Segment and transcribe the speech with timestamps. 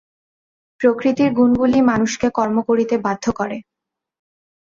[0.81, 3.57] প্রকৃতির গুণগুলিই মানুষকে কর্ম করিতে বাধ্য করে।